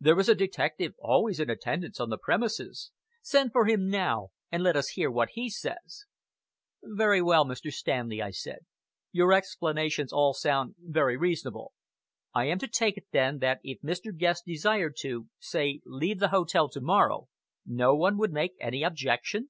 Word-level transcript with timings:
"There 0.00 0.18
is 0.18 0.28
a 0.28 0.34
detective 0.34 0.94
always 0.98 1.38
in 1.38 1.48
attendance 1.48 2.00
on 2.00 2.10
the 2.10 2.18
premises. 2.18 2.90
Send 3.22 3.52
for 3.52 3.66
him 3.66 3.88
now, 3.88 4.30
and 4.50 4.60
let 4.64 4.74
us 4.74 4.88
hear 4.88 5.08
what 5.08 5.28
he 5.34 5.48
says." 5.48 6.04
"Very 6.82 7.22
well, 7.22 7.44
Mr. 7.44 7.70
Stanley," 7.72 8.20
I 8.20 8.32
said, 8.32 8.66
"your 9.12 9.32
explanations 9.32 10.12
all 10.12 10.34
sound 10.34 10.74
very 10.80 11.16
reasonable. 11.16 11.74
I 12.34 12.46
am 12.46 12.58
to 12.58 12.66
take 12.66 12.96
it, 12.96 13.06
then, 13.12 13.38
that 13.38 13.60
if 13.62 13.80
Mr. 13.80 14.10
Guest 14.18 14.42
desired 14.44 14.96
to 15.02 15.28
say 15.38 15.80
leave 15.86 16.18
the 16.18 16.30
hotel 16.30 16.68
to 16.70 16.80
morrow, 16.80 17.28
no 17.64 17.94
one 17.94 18.18
would 18.18 18.32
make 18.32 18.54
any 18.60 18.82
objection!" 18.82 19.48